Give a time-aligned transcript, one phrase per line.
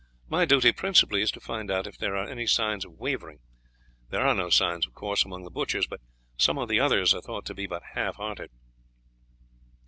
[0.27, 3.37] My duty principally is to find out if there are any signs of wavering;
[4.09, 6.01] there are no signs, of course, among the butchers, but
[6.37, 8.49] some of the others are thought to be but half hearted."